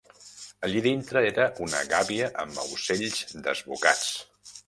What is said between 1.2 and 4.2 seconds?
era una gabia amb aucells desbocats